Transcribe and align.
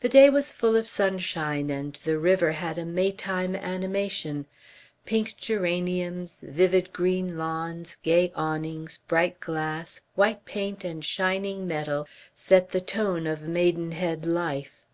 The 0.00 0.08
day 0.08 0.30
was 0.30 0.50
full 0.54 0.76
of 0.76 0.86
sunshine 0.86 1.68
and 1.68 1.92
the 1.92 2.18
river 2.18 2.52
had 2.52 2.78
a 2.78 2.86
Maytime 2.86 3.54
animation. 3.54 4.46
Pink 5.04 5.36
geraniums, 5.36 6.40
vivid 6.40 6.90
green 6.94 7.36
lawns, 7.36 7.96
gay 8.02 8.32
awnings, 8.34 9.00
bright 9.08 9.40
glass, 9.40 10.00
white 10.14 10.46
paint 10.46 10.84
and 10.84 11.04
shining 11.04 11.66
metal 11.66 12.08
set 12.34 12.70
the 12.70 12.80
tone 12.80 13.26
of 13.26 13.42
Maidenhead 13.42 14.24
life. 14.24 14.86